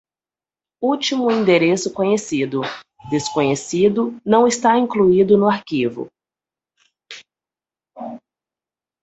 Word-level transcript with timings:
Último 0.81 1.29
endereço 1.29 1.93
conhecido: 1.93 2.61
desconhecido, 3.11 4.19
não 4.25 4.47
está 4.47 4.75
incluído 4.75 5.37
no 5.37 5.47
arquivo. 5.47 6.07